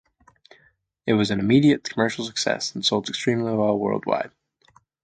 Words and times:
It 1.05 1.13
was 1.13 1.29
an 1.29 1.39
immediate 1.39 1.83
commercial 1.83 2.25
success 2.25 2.73
and 2.73 2.83
sold 2.83 3.07
extremely 3.07 3.53
well 3.53 3.77
worldwide. 3.77 4.31